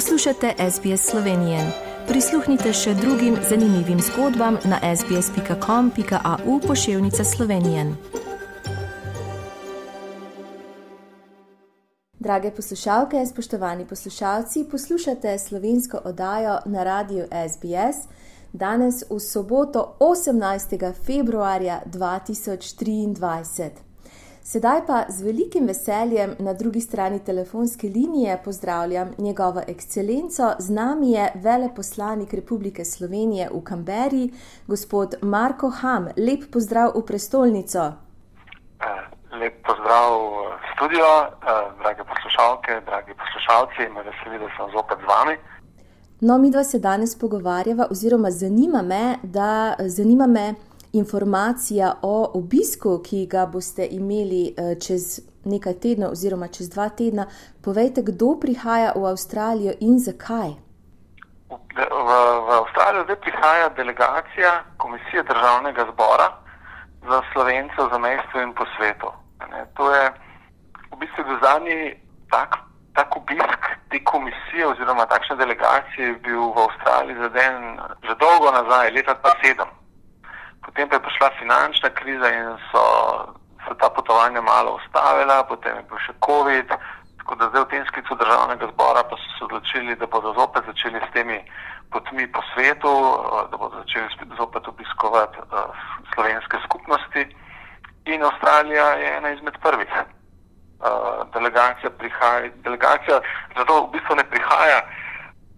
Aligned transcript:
Poslušate 0.00 0.54
SBS 0.70 1.10
Slovenije. 1.10 1.72
Prisluhnite 2.08 2.72
še 2.72 2.94
drugim 2.94 3.36
zanimivim 3.48 4.00
zgodbam 4.00 4.56
na 4.64 4.96
sbsp.com.au 4.96 6.60
pošiljka 6.66 7.24
Slovenije. 7.24 7.84
Drage 12.18 12.50
poslušalke, 12.50 13.26
spoštovani 13.26 13.86
poslušalci, 13.86 14.64
poslušate 14.70 15.38
slovensko 15.38 16.00
oddajo 16.04 16.58
na 16.64 16.84
radiju 16.84 17.26
SBS. 17.52 18.08
Danes 18.52 19.04
v 19.10 19.20
soboto 19.20 19.96
18. 20.00 20.92
februarja 21.06 21.82
2023. 21.86 23.89
Sedaj 24.42 24.80
pa 24.86 25.04
z 25.08 25.22
velikim 25.22 25.66
veseljem 25.66 26.34
na 26.38 26.52
drugi 26.52 26.80
strani 26.80 27.18
telefonske 27.24 27.88
linije 27.88 28.38
pozdravljam 28.44 29.10
njegovo 29.18 29.60
ekscelenco. 29.68 30.52
Z 30.58 30.70
nami 30.70 31.12
je 31.12 31.32
veleposlanik 31.34 32.34
Republike 32.34 32.84
Slovenije 32.84 33.48
v 33.54 33.64
Kamberi, 33.64 34.30
gospod 34.66 35.14
Marko 35.22 35.70
Ham. 35.70 36.08
Lep 36.16 36.50
pozdrav 36.52 36.92
v 36.94 37.06
prestolnico. 37.06 37.78
Eh, 38.80 39.02
lep 39.40 39.54
pozdrav 39.66 40.10
v 40.62 40.74
studio, 40.74 41.06
eh, 41.22 41.72
drage 41.82 42.02
poslušalke, 42.04 42.80
dragi 42.86 43.12
poslušalci. 43.22 43.92
Me 43.94 44.02
veseli, 44.02 44.38
da 44.38 44.48
sem 44.56 44.66
zopet 44.72 44.98
z 45.00 45.06
vami. 45.06 45.36
No, 46.20 46.38
mi 46.38 46.50
dva 46.50 46.64
se 46.64 46.78
danes 46.78 47.18
pogovarjava, 47.18 47.86
oziroma 47.90 48.30
zanima 48.30 48.82
me, 48.82 49.16
da 49.22 49.74
zanima 49.78 50.26
me 50.26 50.54
informacija 50.92 51.94
o 52.02 52.30
obisku, 52.34 53.02
ki 53.02 53.26
ga 53.26 53.46
boste 53.46 53.86
imeli 53.90 54.54
eh, 54.56 54.74
čez 54.80 55.20
nekaj 55.44 55.74
tednov, 55.80 56.12
oziroma 56.12 56.48
čez 56.48 56.68
dva 56.68 56.88
tedna. 56.88 57.26
Povejte, 57.64 58.02
kdo 58.02 58.36
prihaja 58.40 58.92
v 58.96 59.06
Avstralijo 59.06 59.72
in 59.80 59.98
zakaj? 59.98 60.52
V, 61.50 61.78
v, 61.78 62.10
Avstralijo 62.60 63.04
zdaj 63.04 63.20
prihaja 63.20 63.68
delegacija 63.68 64.64
Komisije 64.76 65.22
državnega 65.22 65.86
zbora 65.92 66.28
za 67.08 67.22
slovence 67.32 67.74
v 67.78 67.88
zamestju 67.92 68.42
in 68.42 68.52
po 68.54 68.64
svetu. 68.76 69.08
Ne, 69.50 69.66
to 69.76 69.94
je 69.94 70.04
v 70.92 70.96
bistvu 71.00 71.38
zadnji 71.42 71.96
tak, 72.30 72.58
tak 72.94 73.16
obisk 73.16 73.60
te 73.90 74.04
komisije 74.04 74.66
oziroma 74.66 75.06
takšne 75.06 75.36
delegacije 75.36 76.12
bil 76.22 76.52
v 76.52 76.58
Avstraliji 76.66 77.16
zaden 77.16 77.80
že 78.04 78.14
dolgo 78.20 78.52
nazaj, 78.52 78.92
leta 78.92 79.14
2007. 79.22 79.79
Potem 80.80 80.88
pa 80.88 80.96
je 80.96 81.08
prišla 81.12 81.30
finančna 81.38 81.88
kriza 81.92 82.28
in 82.32 82.56
so 82.72 82.82
se 83.68 83.72
ta 83.76 83.90
potovanja 83.90 84.40
malo 84.40 84.80
ustavila, 84.80 85.44
potem 85.44 85.76
je 85.76 85.84
bil 85.92 85.98
še 86.00 86.14
COVID. 86.24 86.68
Tako 87.20 87.36
da 87.36 87.48
zdaj 87.52 87.62
v 87.64 87.68
tem 87.68 87.84
sklicu 87.84 88.16
državnega 88.16 88.64
zbora 88.72 89.04
pa 89.04 89.12
so 89.20 89.28
se 89.36 89.44
odločili, 89.44 89.92
da 90.00 90.08
bodo 90.08 90.32
zopet 90.32 90.64
začeli 90.64 90.96
s 91.04 91.12
temi 91.12 91.36
potmi 91.92 92.24
po 92.32 92.40
svetu, 92.54 92.92
da 93.52 93.56
bodo 93.60 93.76
začeli 93.84 94.08
zopet 94.40 94.64
obiskovati 94.72 95.36
uh, 95.52 95.68
slovenske 96.16 96.56
skupnosti. 96.64 97.28
In 98.08 98.24
Avstralija 98.24 98.88
je 99.04 99.16
ena 99.20 99.36
izmed 99.36 99.60
prvih. 99.60 99.92
Uh, 99.92 101.28
delegacija 101.36 101.92
prihaja, 102.00 102.48
delegacija 102.64 103.20
zato 103.52 103.84
v 103.84 104.00
bistvu 104.00 104.16
ne 104.16 104.24
prihaja 104.32 104.80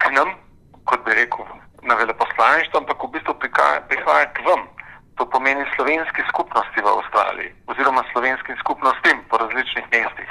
k 0.03 0.11
nam, 0.19 0.35
kot 0.83 1.07
bi 1.07 1.15
rekel, 1.15 1.47
na 1.87 1.95
veleposlaništvo, 1.95 2.83
ampak 2.83 2.99
v 3.07 3.15
bistvu 3.15 3.39
prihaja, 3.39 3.87
prihaja 3.87 4.27
k 4.35 4.51
vam, 4.51 4.72
pomeni 5.53 5.69
slovenski 5.77 6.23
skupnosti 6.29 6.81
v 6.81 6.89
Avstraliji 6.89 7.51
oziroma 7.69 8.03
slovenskim 8.13 8.57
skupnostim 8.57 9.17
po 9.29 9.37
različnih 9.37 9.85
mestih. 9.93 10.29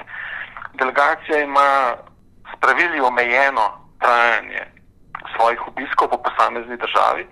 Delegacija 0.74 1.38
ima 1.44 1.94
s 2.50 2.60
pravili 2.60 3.00
omejeno 3.00 3.66
trajanje 4.00 4.64
svojih 5.36 5.68
obiskov 5.68 6.10
po 6.10 6.18
posamezni 6.18 6.78
državi, 6.78 7.28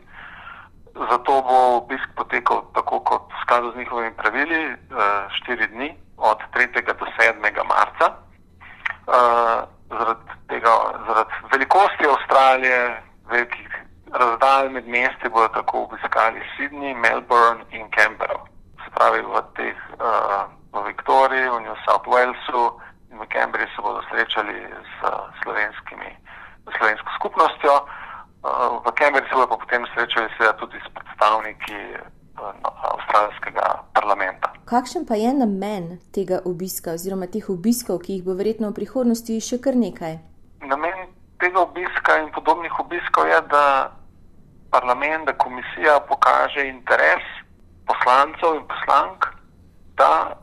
zato 1.09 1.41
bo 1.41 1.77
obisk 1.81 2.09
potekal 2.15 2.61
tako 2.77 2.99
kot 2.99 3.23
v 3.33 3.41
skladu 3.43 3.71
z 3.71 3.77
njihovimi 3.77 4.13
pravili, 4.21 4.61
eh, 4.69 4.75
štiri 5.37 5.67
dni 5.67 5.97
od 6.17 6.37
3. 6.53 6.93
do 6.99 7.05
7. 7.17 7.63
marca. 7.63 8.05
Eh, 8.13 9.59
zaradi, 9.89 10.25
tega, 10.47 10.73
zaradi 11.07 11.31
velikosti 11.51 12.03
Avstralije, 12.05 13.01
velikih 13.29 13.69
razdalj 14.11 14.69
med 14.69 14.87
mesti 14.87 15.29
bodo 15.29 15.47
tako 15.47 15.83
obiskali 15.83 16.41
Sydney, 16.57 16.93
Melbourne 16.95 17.63
in 17.71 17.89
Canberra. 17.91 18.39
Se 18.83 18.89
pravi, 18.95 19.21
v 19.21 19.41
teh 19.55 19.77
uh, 19.99 20.49
v 20.73 20.85
Viktoriji, 20.87 21.49
v 21.49 21.59
New 21.65 21.77
South 21.85 22.07
Walesu 22.19 22.81
in 23.11 23.17
v 23.17 23.25
Cambridgeu 23.27 23.75
se 23.75 23.81
bodo 23.81 24.01
srečali 24.11 24.55
s 24.91 24.95
slovensko 26.75 27.09
skupnostjo. 27.15 27.73
Uh, 28.43 28.83
v 28.83 28.91
Cambridgeu 28.99 29.29
se 29.29 29.35
bodo 29.35 29.47
pa 29.47 29.57
potem 29.57 29.85
srečali 29.95 30.27
seveda 30.35 30.53
tudi 30.59 30.77
s 30.83 30.87
predstavniki 30.91 31.79
uh, 31.95 32.91
avstralskega 32.91 33.65
parlamenta. 33.95 34.51
Kakšen 34.67 35.07
pa 35.07 35.15
je 35.15 35.31
namen 35.33 35.99
tega 36.11 36.43
obiska 36.45 36.91
oziroma 36.91 37.27
teh 37.31 37.49
obiskov, 37.49 38.03
ki 38.03 38.19
jih 38.19 38.23
bo 38.27 38.35
verjetno 38.35 38.69
v 38.69 38.79
prihodnosti 38.83 39.39
še 39.39 39.63
kar 39.63 39.79
nekaj? 39.79 40.19
Namen 40.67 41.07
tega 41.39 41.63
obiska 41.63 42.19
in 42.19 42.29
podobnih 42.35 42.75
obiskov 42.79 43.31
je, 43.31 43.39
da 43.47 43.95
parlament, 44.75 45.25
da 45.25 45.33
komisija 45.33 46.03
pokaže 46.03 46.67
interes 46.67 47.23
poslancev 47.87 48.59
in 48.59 48.65
poslank, 48.67 49.25
da 49.97 50.35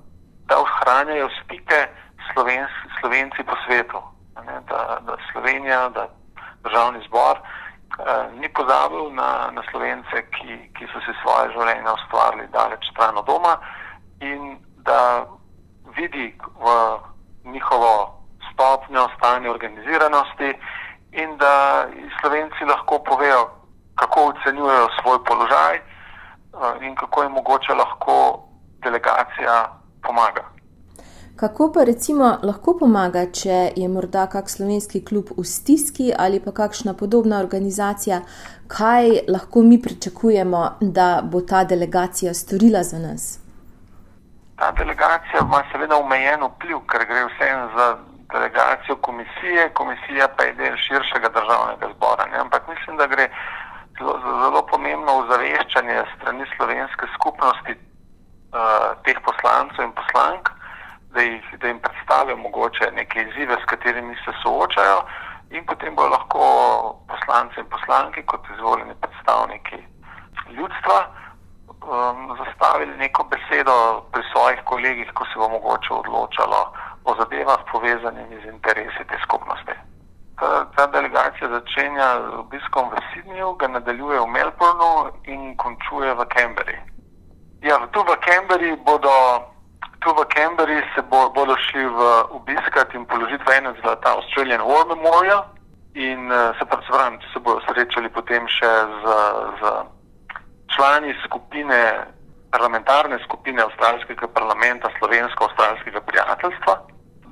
ohranjajo 0.86 1.28
stike 1.44 1.88
Slovenc, 2.32 2.70
Slovenci 3.00 3.42
po 3.42 3.54
svetu. 3.66 3.98
Ne, 4.46 4.60
da, 4.68 4.98
da 5.06 5.16
Slovenija, 5.32 5.88
da 5.88 6.08
državni 6.62 7.00
zbor 7.08 7.36
eh, 7.36 8.30
ni 8.40 8.48
pozabil 8.48 9.10
na, 9.14 9.50
na 9.52 9.62
Slovence, 9.70 10.16
ki, 10.30 10.70
ki 10.78 10.86
so 10.92 11.00
si 11.00 11.12
svoje 11.22 11.50
življenje 11.50 11.90
ustvarili 11.92 12.46
daleč 12.52 12.86
stran 12.90 13.18
od 13.18 13.26
doma 13.26 13.56
in 14.20 14.58
da 14.86 15.26
vidi 15.96 16.34
v 16.62 16.66
njihovo 17.44 18.22
stopnjo 18.52 19.08
stanje 19.16 19.50
organiziranosti 19.50 20.54
in 21.12 21.36
da 21.36 21.86
Slovenci 22.20 22.64
lahko 22.64 22.98
povejo, 22.98 23.50
kako 23.94 24.26
ocenjujejo 24.30 24.88
svoj 25.00 25.24
položaj 25.24 25.76
eh, 25.76 26.86
in 26.86 26.94
kako 26.94 27.22
jim 27.22 27.32
mogoče 27.32 27.74
lahko 27.74 28.44
delegacija 28.84 29.64
pomaga. 30.02 30.55
Kako 31.36 31.72
pa 31.72 31.84
recimo 31.84 32.28
lahko 32.42 32.72
pomaga, 32.80 33.26
če 33.38 33.56
je 33.76 33.88
morda 33.92 34.22
kak 34.32 34.46
slovenski 34.48 35.02
klub 35.04 35.32
v 35.36 35.42
stiski 35.44 36.06
ali 36.24 36.40
pa 36.40 36.54
kakšna 36.56 36.94
podobna 36.96 37.40
organizacija, 37.44 38.22
kaj 38.72 39.28
lahko 39.28 39.62
mi 39.62 39.76
pričakujemo, 39.82 40.62
da 40.80 41.20
bo 41.34 41.42
ta 41.50 41.60
delegacija 41.64 42.32
storila 42.34 42.82
za 42.82 43.02
nas? 43.02 43.26
Ta 44.56 44.72
delegacija 44.80 45.44
ima 45.44 45.60
seveda 45.72 46.00
omejen 46.00 46.48
vpliv, 46.48 46.80
ker 46.88 47.04
gre 47.12 47.28
vsem 47.28 47.68
za 47.76 47.90
delegacijo 48.32 48.96
komisije, 48.96 49.68
komisija 49.74 50.32
pa 50.36 50.48
je 50.48 50.56
del 50.64 50.80
širšega 50.88 51.34
državnega 51.36 51.92
zbora. 51.96 52.30
Ne? 52.32 52.38
Ampak 52.46 52.68
mislim, 52.72 52.96
da 52.96 53.12
gre 53.12 53.28
zelo, 53.98 54.18
zelo 54.24 54.66
pomembno 54.72 55.20
ozaveščanje 55.20 56.02
strani 56.16 56.48
slovenske 56.56 57.12
skupnosti 57.14 57.76
uh, 57.76 58.92
teh 59.04 59.20
poslancev 59.28 59.84
in 59.84 59.98
poslank, 60.00 60.55
da, 61.14 61.20
jih, 61.20 61.44
da 61.60 61.68
jim 61.68 61.80
predstavijo 61.80 62.36
mogoče 62.36 62.90
neke 62.94 63.22
izzive, 63.22 63.56
s 63.62 63.64
katerimi 63.64 64.16
se 64.24 64.32
soočajo 64.42 65.00
in 65.50 65.66
potem 65.66 65.94
bodo 65.94 66.08
lahko 66.08 66.40
poslanci 67.08 67.60
in 67.60 67.68
poslanki 67.74 68.22
kot 68.22 68.50
izvoljeni 68.54 68.94
predstavniki 69.00 69.78
ljudstva 70.50 70.98
um, 71.06 72.36
zastavili 72.38 72.96
neko 72.96 73.24
besedo 73.24 74.02
pri 74.12 74.22
svojih 74.32 74.60
kolegih, 74.64 75.12
ko 75.14 75.24
se 75.24 75.34
bo 75.36 75.48
mogoče 75.48 75.92
odločalo 75.94 76.72
o 77.04 77.14
zadevah 77.18 77.60
povezanimi 77.72 78.40
z 78.42 78.48
interesi 78.54 79.04
te 79.08 79.18
skupnosti 79.24 79.76
ta, 80.38 80.66
ta 80.76 80.86
delegacija 80.86 81.48
začenja 81.48 82.08
z 82.20 82.34
obiskom 82.38 82.90
v 82.92 83.00
Sydneyju, 83.10 83.56
ga 83.56 83.68
nadaljuje 83.68 84.20
v 84.20 84.26
Melbourneu 84.26 85.10
in 85.24 85.56
končuje 85.56 86.14
v 86.14 86.22
Canberri. 86.34 86.78
Ja, 87.64 87.80
tu 87.92 88.04
v 88.04 88.12
Canberri 88.20 88.76
bodo. 88.84 89.55
Tu 90.06 90.14
v 90.14 90.24
Canberri 90.30 90.78
se 90.94 91.02
bo, 91.02 91.30
bodo 91.34 91.56
šli 91.58 91.82
v 91.82 92.00
obiskat 92.30 92.94
in 92.94 93.02
položiti 93.10 93.42
venec 93.42 93.74
v 93.82 93.90
ta 93.98 94.14
Australian 94.14 94.62
War 94.62 94.86
Memorial 94.86 95.42
in 95.98 96.30
uh, 96.30 96.54
se 96.54 96.62
pravim, 96.62 97.18
se 97.34 97.42
bodo 97.42 97.58
srečali 97.66 98.06
potem 98.14 98.46
še 98.46 98.70
z, 99.02 99.04
z 99.58 99.62
člani 100.70 101.10
skupine, 101.26 102.06
parlamentarne 102.54 103.18
skupine 103.26 103.58
Avstralskega 103.66 104.30
parlamenta, 104.30 104.94
Slovensko-Avstralskega 105.02 105.98
prijateljstva. 105.98 106.74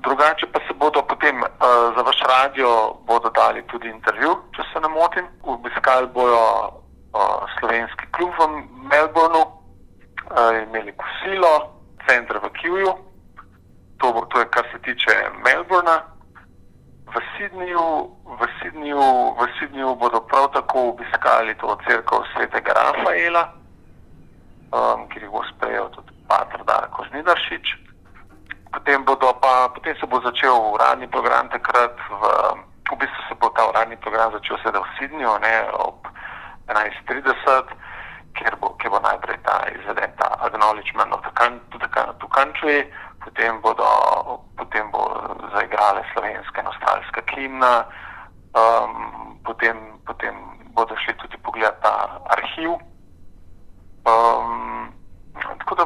Drugače 0.02 0.50
pa 0.50 0.58
se 0.66 0.74
bodo 0.74 1.06
potem 1.06 1.46
uh, 1.46 1.94
za 1.94 2.02
vaš 2.02 2.18
radio 2.26 2.98
bodo 3.06 3.30
dali 3.30 3.62
tudi 3.70 3.86
intervju, 3.86 4.34
če 4.50 4.66
se 4.74 4.82
ne 4.82 4.90
motim. 4.90 5.30
Obiskali 5.46 6.10
bojo 6.10 6.42
uh, 6.74 7.46
slovenski 7.62 8.10
klub 8.10 8.34
v 8.34 8.50
Melbourneu, 8.90 9.46
uh, 9.46 10.58
imeli 10.66 10.90
kosilo, 10.98 11.70
center 12.08 12.38
v 12.38 12.48
Kijuju. 12.52 12.92
To, 13.98 14.26
to 14.28 14.38
je 14.38 14.46
kar 14.50 14.64
se 14.72 14.78
tiče 14.78 15.12
Melbourna. 15.44 16.02
V 17.14 17.22
Sydneyju, 17.38 18.10
v 18.26 18.42
Sidnju, 18.58 19.02
v 19.38 19.42
Sidnju 19.58 19.94
bodo 19.94 20.20
prav 20.20 20.50
tako 20.50 20.90
obiskali 20.90 21.54
to 21.54 21.78
crkvo 21.86 22.24
svetega 22.34 22.74
Rafaela, 22.74 23.54
um, 24.74 25.06
kjer 25.08 25.22
jih 25.22 25.30
bo 25.30 25.42
sprejel 25.46 25.86
tudi 25.94 26.10
Patr 26.26 26.64
Darko 26.66 27.06
Znidaršič. 27.10 27.66
Potem, 28.74 29.06
pa, 29.06 29.70
potem 29.70 29.94
se 29.94 30.06
bo 30.06 30.18
začel 30.26 30.50
uradni 30.74 31.06
program 31.06 31.46
takrat, 31.54 31.94
v, 32.10 32.22
v 32.90 32.98
bistvu 32.98 33.20
se 33.30 33.34
bo 33.38 33.46
ta 33.54 33.70
uradni 33.70 33.96
program 33.96 34.34
začel 34.34 34.58
seveda 34.58 34.82
v 34.82 34.94
Sidnju 34.98 35.38
ne, 35.38 35.54
ob 35.78 36.02
11.30, 36.66 37.70
kjer 38.34 38.58
bo, 38.58 38.74
kjer 38.82 38.90
bo 38.90 38.98
najprej 39.06 39.38
ta 39.46 39.62
izveden 39.70 40.10
ta 40.18 40.34
acknowledgement 40.42 41.14
of 41.14 41.22
the, 41.22 41.30
the, 41.78 41.88
the 42.18 42.28
country, 42.34 42.90
potem 43.24 43.60
bodo 43.60 43.88
potem 44.74 44.90
bo 44.90 45.02
zaigrale 45.54 46.02
slovenske 46.12 46.62
nostalske 46.62 47.22
kimna, 47.30 47.86
um, 48.58 49.38
potem, 49.46 49.78
potem 50.06 50.34
bodo 50.74 50.96
šli 50.96 51.14
tudi 51.22 51.36
pogledati 51.46 51.82
ta 51.82 52.20
arhiv. 52.34 52.74
Um, 54.04 54.90
tako 55.58 55.74
da 55.74 55.84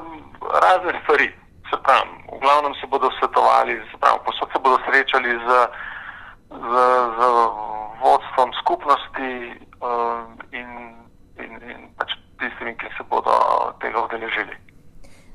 razne 0.61 1.00
stvari, 1.02 1.29
se 1.70 1.76
pravi, 1.85 2.08
v 2.32 2.40
glavnem 2.40 2.75
se 2.81 2.87
bodo 2.87 3.11
svetovali, 3.19 3.76
se 3.93 3.96
pravi, 4.00 4.19
posod 4.25 4.49
se 4.52 4.58
bodo 4.58 4.79
srečali 4.84 5.31
z, 5.46 5.49
z, 6.49 6.73
z 7.17 7.20
vodstvom 8.00 8.50
skupnosti 8.61 9.31
um, 9.84 10.38
in, 10.52 10.70
in, 11.44 11.52
in 11.70 11.81
pač 11.99 12.17
tistimi, 12.41 12.73
ki 12.81 12.88
se 12.96 13.05
bodo 13.12 13.32
tega 13.81 14.00
udeležili. 14.00 14.56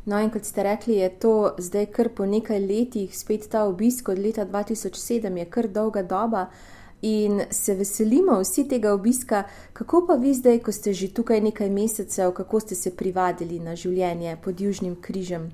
No, 0.05 0.19
in 0.19 0.29
kot 0.29 0.43
ste 0.43 0.63
rekli, 0.63 0.97
je 0.99 1.09
to 1.19 1.55
zdaj 1.57 1.85
kar 1.95 2.09
po 2.11 2.25
nekaj 2.27 2.59
letih, 2.59 3.11
spet 3.15 3.47
ta 3.51 3.63
obisk 3.63 4.09
od 4.09 4.19
leta 4.19 4.43
2007, 4.45 5.37
je 5.37 5.45
kar 5.49 5.67
dolga 5.67 6.03
doba 6.03 6.47
in 7.03 7.39
se 7.51 7.75
veselimo 7.75 8.39
vsi 8.39 8.67
tega 8.67 8.93
obiska. 8.93 9.43
Kako 9.73 10.03
pa 10.07 10.13
vi 10.19 10.33
zdaj, 10.33 10.59
ko 10.59 10.71
ste 10.71 10.93
že 10.93 11.07
tukaj 11.13 11.39
nekaj 11.41 11.69
mesecev, 11.69 12.31
kako 12.31 12.59
ste 12.59 12.75
se 12.75 12.95
privadili 12.97 13.59
na 13.59 13.75
življenje 13.75 14.35
pod 14.43 14.61
Južnim 14.61 14.95
križem? 15.01 15.51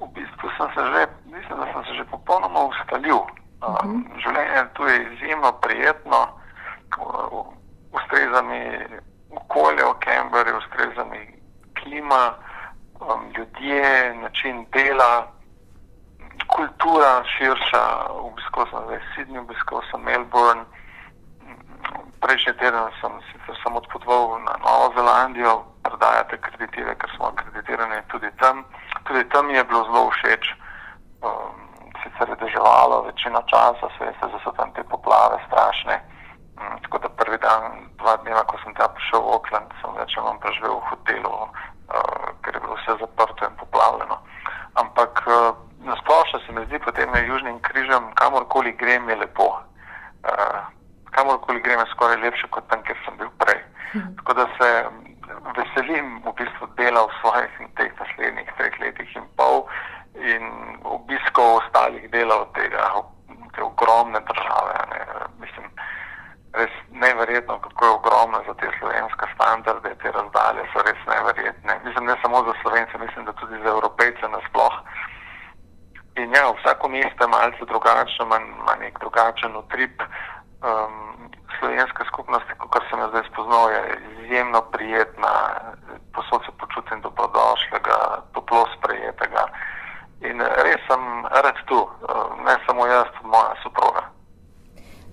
V 0.00 0.08
bistvu 0.16 0.48
sem 0.56 0.68
se 0.76 0.84
že, 0.92 1.02
mislim, 1.28 1.56
da 1.60 1.66
sem 1.72 1.84
se 1.84 1.92
že 2.00 2.04
popolnoma 2.10 2.64
ustalil. 2.72 3.20
Uh 3.20 3.68
-huh. 3.68 3.84
um, 3.84 4.04
življenje 4.16 4.64
tu 4.74 4.82
je 4.84 4.96
izjemno 5.12 5.52
prijetno, 5.60 6.18
ustreza 7.92 8.42
mi 8.42 8.60
okolje 9.30 9.82
v 9.84 9.94
Cambridgeu, 10.04 10.58
ustreza 10.58 11.04
mi 11.04 11.20
klima 11.80 12.34
um, 13.00 13.30
ljudje, 13.36 14.14
način 14.14 14.66
dela, 14.72 15.34
kultura 16.46 17.22
širša. 17.36 17.84
Obiskal 18.10 18.66
sem 18.70 18.80
zdaj 18.84 19.00
Sydney, 19.14 19.38
obiskal 19.40 19.82
sem 19.90 20.00
Melbourne. 20.00 20.64
Prejšnji 22.20 22.52
teden 22.56 22.88
sem 23.00 23.12
sicer 23.28 23.56
sem 23.62 23.76
odpotoval 23.76 24.40
na 24.48 24.56
Novo 24.64 24.92
Zelandijo, 24.96 25.64
predajate 25.84 26.40
kreditive, 26.40 26.94
ker 26.96 27.10
smo 27.16 27.28
akreditirani 27.32 28.00
tudi 28.08 28.30
tam. 28.40 28.64
Tudi 29.04 29.28
tam 29.28 29.50
je 29.50 29.64
bilo 29.64 29.84
zelo 29.84 30.10
všeč. 30.10 30.44
Um, 31.20 31.68
sicer 32.02 32.28
je 32.28 32.36
deževalo 32.36 33.02
večino 33.02 33.42
časa, 33.52 33.88
se 33.98 34.04
veste, 34.04 34.26
da 34.32 34.38
so 34.44 34.52
tam 34.56 34.72
te 34.72 34.82
poplave 34.82 35.36
strašne. 35.46 36.00
Um, 36.56 36.80
tako 36.82 36.98
da 36.98 37.08
prvi 37.08 37.38
dan, 37.38 37.92
dva 38.00 38.16
dneva, 38.16 38.44
ko 38.48 38.56
sem 38.64 38.74
tam 38.74 38.88
prišel 38.96 39.20
v 39.20 39.32
Auckland, 39.36 39.68
sem 39.82 39.92
več 40.00 40.16
ali 40.16 40.24
manj 40.28 40.40
preživel 40.40 40.80
v 40.80 40.88
hotelu, 40.88 41.34
uh, 41.44 42.26
ker 42.40 42.56
je 42.56 42.64
bilo 42.64 42.76
vse 42.80 42.96
zaprto 43.04 43.44
in 43.44 43.56
poplavljeno. 43.60 44.16
Ampak 44.80 45.12
uh, 45.28 45.52
na 45.84 45.96
splošno 46.00 46.40
se 46.40 46.52
mi 46.52 46.64
zdi, 46.66 46.78
potem 46.78 47.14
je 47.14 47.26
Južnim 47.26 47.60
križem, 47.60 48.04
kamorkoli 48.54 48.72
grem, 48.78 49.08
je 49.08 49.16
lepo. 49.16 49.58
Uh, 50.22 50.62
kamorkoli 51.10 51.60
grem, 51.60 51.78
je 51.78 51.86
skoraj 51.90 52.16
lepše 52.16 52.46
kot 52.50 52.68
tam, 52.70 52.82
kjer 52.82 52.96
sem 53.04 53.16
bil 53.18 53.30
prej. 53.38 53.60
Mhm. 53.94 54.14
Tako 54.16 54.32
da 54.34 54.46
se 54.58 54.68
veselim 55.56 56.22
v 56.24 56.32
bistvu 56.38 56.66
dela 56.76 57.02
v 57.06 57.10
svojih 57.20 57.50
teh 57.76 57.92
naslednjih 58.00 58.48
treh 58.58 58.74
letih 58.80 59.16
in 59.16 59.26
pol 59.36 59.66
in 60.14 60.44
obiskov 60.84 61.58
ostalih 61.58 62.10
delov 62.10 62.46
tega, 62.54 63.02
te 63.54 63.62
ogromne 63.62 64.20
države. 64.20 64.74
Ne. 64.90 65.00
Mislim, 65.42 65.66
res 66.54 66.70
neverjetno, 66.90 67.58
kako 67.58 67.84
je 67.84 67.90
ogromno 67.90 68.38
za 68.46 68.54
te 68.54 68.70
slovenske 68.78 69.26
standarde, 69.34 69.94
te 70.02 70.10
razdalje 70.10 70.62
so 70.72 70.82
res 70.86 71.00
neverjetne. 71.10 71.80
Mislim, 71.84 72.06
ne 72.06 72.16
samo 72.22 72.44
za 72.46 72.54
slovence, 72.62 72.98
mislim, 72.98 73.24
da 73.24 73.32
tudi 73.32 73.58
za 73.62 73.68
evropejce 73.68 74.28
nasploh. 74.28 74.78
In 76.16 76.30
ja, 76.34 76.46
vsako 76.84 76.88
mesto 76.88 77.24
je 77.24 77.28
malce 77.28 77.64
drugačno, 77.66 78.24
ima, 78.24 78.74
nek 78.80 78.98
drugačen 78.98 79.56
utrip. 79.56 80.02
Um, 80.02 81.30
slovenska 81.58 82.04
skupnost, 82.04 82.44
kot 82.58 82.82
sem 82.90 82.98
jo 82.98 83.08
zdaj 83.08 83.22
spoznal, 83.32 83.70
je 83.70 84.00
izjemno 84.22 84.60
prijetna, 84.72 85.32
posod 86.12 86.40
se 86.44 86.52
počutim 86.60 87.00
dobrodošlega, 87.00 87.96
toplo 88.32 88.66
sprejetega. 88.76 89.44
In 90.20 90.40
res 90.40 90.80
sem 90.88 91.02
rad 91.30 91.58
tu, 91.66 91.88
ne 92.46 92.56
samo 92.66 92.86
jaz, 92.86 93.06
tudi 93.16 93.28
moja 93.28 93.54
soproga. 93.62 94.02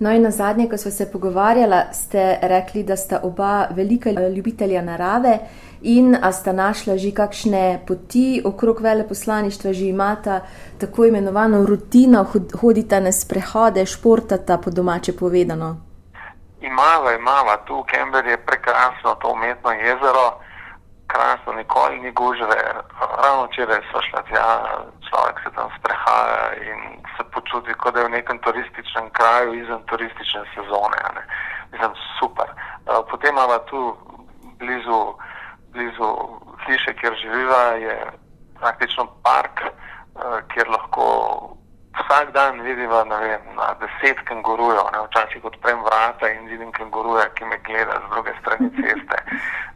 No, 0.00 0.10
in 0.10 0.21
na 0.21 0.21
zadnje, 0.32 0.68
ko 0.68 0.76
smo 0.76 0.90
se 0.90 1.12
pogovarjali, 1.12 1.76
ste 1.92 2.38
rekli, 2.42 2.82
da 2.82 2.96
sta 2.96 3.20
oba 3.22 3.66
velika 3.70 4.10
ljubitelja 4.10 4.82
narave 4.82 5.38
in 5.82 6.16
a 6.22 6.32
sta 6.32 6.52
našla 6.52 6.96
že 6.96 7.10
kakšne 7.10 7.80
poti 7.86 8.42
okrog 8.44 8.80
veleposlaništva, 8.80 9.72
že 9.72 9.86
imata 9.86 10.40
tako 10.78 11.04
imenovano 11.04 11.66
rutino, 11.66 12.26
hodita 12.60 13.00
na 13.00 13.12
sprehode, 13.12 13.86
športata 13.86 14.58
po 14.58 14.70
domače 14.70 15.12
povedano. 15.16 15.76
Imava, 16.60 17.14
imava, 17.14 17.56
tu 17.66 17.80
v 17.82 17.86
Kemberju 17.86 18.30
je 18.30 18.46
prekrasno 18.46 19.14
to 19.20 19.32
umetno 19.32 19.70
jezero 19.70 20.38
krasno, 21.12 21.52
nikoli 21.52 22.00
ni 22.00 22.10
gužve. 22.12 22.60
Ravno 23.22 23.42
včeraj 23.46 23.80
smo 23.90 24.00
šli 24.06 24.20
tja, 24.28 24.48
človek 25.08 25.36
se 25.44 25.50
tam 25.56 25.68
sprehaja 25.78 26.46
in 26.68 26.78
se 27.16 27.22
počuti, 27.34 27.74
kot 27.74 27.94
da 27.94 28.00
je 28.00 28.08
v 28.08 28.16
nekem 28.18 28.38
turističnem 28.38 29.10
kraju 29.18 29.54
izven 29.54 29.82
turistične 29.90 30.42
sezone. 30.54 30.98
Mislim, 31.72 31.92
super. 32.18 32.48
Eh, 32.48 33.02
potem 33.10 33.34
imamo 33.34 33.58
tu 33.70 33.96
blizu, 34.58 35.00
blizu 35.72 36.08
hiše, 36.64 36.92
kjer 37.00 37.14
živiva, 37.22 37.62
je 37.86 37.96
praktično 38.60 39.06
park, 39.24 39.56
eh, 39.60 40.38
kjer 40.52 40.68
lahko 40.68 41.06
vsak 42.12 42.32
dan 42.36 42.60
vidiva 42.60 43.04
vem, 43.08 43.40
na 43.56 43.72
deset 43.80 44.20
kengurujev. 44.28 44.84
Včasih 45.08 45.44
odprem 45.44 45.80
vrata 45.80 46.28
in 46.28 46.44
vidim 46.46 46.72
kenguruja, 46.72 47.32
ki 47.34 47.44
me 47.44 47.56
gleda 47.64 47.96
z 48.04 48.10
druge 48.12 48.32
strani 48.40 48.68
ceste. 48.76 49.16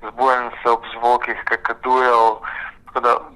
Zbujam 0.05 0.51
se 0.63 0.71
ob 0.71 0.83
zvokih 0.93 1.39
kakadujev. 1.45 2.45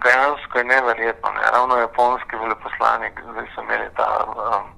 Dejansko 0.05 0.59
je 0.59 0.65
neverjetno. 0.65 1.29
Ne? 1.33 1.41
Ravno 1.53 1.77
japonski 1.77 2.37
veleposlanik, 2.37 3.21
zdaj 3.33 3.47
so 3.55 3.63
imeli 3.63 3.89
ta 3.97 4.09
um, 4.29 4.69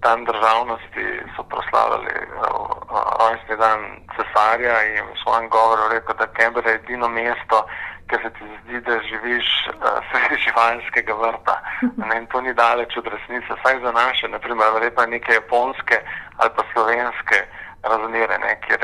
dan 0.00 0.24
državnosti, 0.24 1.06
so 1.36 1.42
proslavljali 1.42 2.14
uh, 2.32 2.72
rojstni 3.20 3.56
dan 3.56 3.80
cesarja 4.16 4.76
in 4.84 5.04
v 5.04 5.16
svojem 5.22 5.48
govoru 5.48 5.88
rekel, 5.92 6.14
da 6.16 6.32
Canberra 6.36 6.70
je 6.70 6.80
edino 6.80 7.08
mesto, 7.08 7.66
ker 8.08 8.20
se 8.22 8.30
ti 8.38 8.44
zdi, 8.62 8.80
da 8.80 8.98
živiš 9.10 9.48
uh, 9.68 9.98
sredi 10.08 10.42
živalskega 10.46 11.14
vrta. 11.14 11.56
Ne, 11.96 12.18
in 12.18 12.26
to 12.32 12.40
ni 12.40 12.54
daleč 12.54 12.96
od 12.96 13.06
resnice, 13.06 13.60
saj 13.62 13.80
za 13.84 13.92
naše, 13.92 14.28
naprimer, 14.28 14.72
verjetno 14.74 15.06
neke 15.06 15.32
japonske 15.32 16.00
ali 16.36 16.50
pa 16.56 16.62
slovenske 16.72 17.38
razmere, 17.82 18.38
ne, 18.38 18.60
kjer 18.66 18.80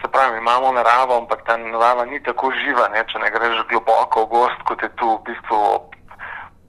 se 0.00 0.08
pravi, 0.12 0.38
imamo 0.38 0.72
naravo, 0.72 1.18
ampak 1.18 1.44
ta 1.46 1.56
narava 1.56 2.04
ni 2.04 2.22
tako 2.22 2.52
živa, 2.52 2.88
ne, 2.88 3.04
če 3.10 3.18
ne 3.18 3.30
greš 3.30 3.62
globoko 3.70 4.24
v 4.24 4.28
gost, 4.34 4.60
kot 4.68 4.82
je 4.82 4.90
tu 4.96 5.08
v 5.16 5.22
bistvu 5.28 5.60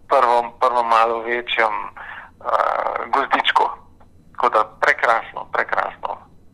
prvo, 0.08 0.38
prvo 0.60 0.84
malo 0.84 1.20
večjem 1.20 1.75
uh, 1.84 3.06
gozdičku. 3.13 3.70
Tako 4.32 4.50
da 4.50 4.63
prekrasno, 4.82 5.48
prekrasno. 5.53 5.87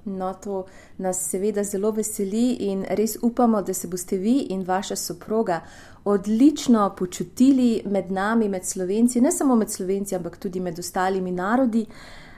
No, 0.06 0.34
to 0.34 0.66
nas 0.98 1.30
seveda 1.30 1.64
zelo 1.64 1.92
veseli 1.92 2.58
in 2.60 2.86
res 2.90 3.18
upamo, 3.22 3.62
da 3.62 3.74
se 3.74 3.88
boste 3.88 4.18
vi 4.18 4.48
in 4.50 4.64
vaša 4.68 4.96
soproga 4.96 5.62
odlično 6.04 6.96
počutili 6.98 7.82
med 7.86 8.12
nami, 8.12 8.50
med 8.50 8.66
slovenci, 8.66 9.22
ne 9.22 9.32
samo 9.32 9.56
med 9.56 9.72
slovenci, 9.72 10.16
ampak 10.16 10.38
tudi 10.38 10.60
med 10.60 10.80
ostalimi 10.80 11.32
narodi. 11.32 11.86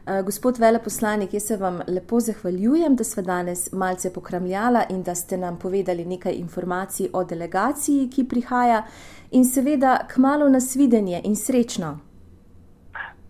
Eh, 0.07 0.21
gospod 0.21 0.57
veleposlanik, 0.57 1.33
jaz 1.33 1.43
se 1.43 1.57
vam 1.57 1.81
lepo 1.87 2.19
zahvaljujem, 2.19 2.95
da 2.95 3.03
ste 3.03 3.21
danes 3.21 3.71
malce 3.71 4.13
pokramljala 4.13 4.83
in 4.89 5.03
da 5.03 5.15
ste 5.15 5.37
nam 5.37 5.59
povedali 5.59 6.05
nekaj 6.05 6.33
informacij 6.33 7.09
o 7.13 7.23
delegaciji, 7.23 8.09
ki 8.09 8.23
prihaja 8.23 8.83
in 9.31 9.45
seveda 9.45 10.07
k 10.07 10.17
malu 10.17 10.49
nasvidenje 10.49 11.21
in 11.23 11.35
srečno. 11.35 11.99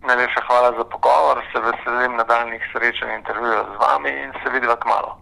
Najlepša 0.06 0.40
hvala 0.46 0.70
za 0.78 0.84
pogovor, 0.92 1.36
se 1.50 1.58
veselim 1.68 2.12
nadaljnih 2.16 2.62
srečanj 2.72 3.10
in 3.10 3.16
intervjujev 3.20 3.64
z 3.72 3.76
vami 3.84 4.10
in 4.24 4.30
se 4.40 4.48
vidiva 4.54 4.76
k 4.76 4.84
malu. 4.92 5.12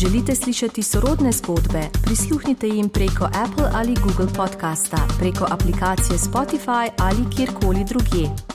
Želite 0.00 0.34
slišati 0.34 0.82
sorodne 0.82 1.32
zgodbe? 1.32 1.82
Prisluhnite 2.04 2.66
jim 2.66 2.88
preko 2.88 3.24
Apple 3.44 3.68
ali 3.78 3.94
Google 4.04 4.30
podcasta, 4.36 4.96
preko 5.18 5.44
aplikacije 5.54 6.16
Spotify 6.18 6.84
ali 7.06 7.22
kjerkoli 7.36 7.82
drugje. 7.90 8.53